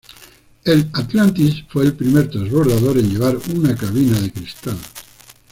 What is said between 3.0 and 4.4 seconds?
llevar una cabina de